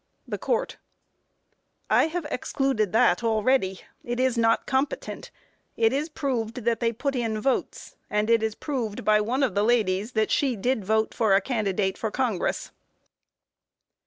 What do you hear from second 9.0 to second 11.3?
by one of the ladies that she did vote